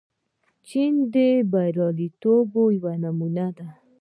[0.67, 1.15] چین د
[1.51, 3.67] بریالیتوب یوه نمونه ده.